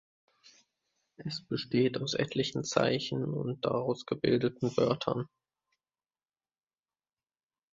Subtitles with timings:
[1.17, 5.27] Es besteht aus etlichen Zeichen und daraus gebildeten Wörtern.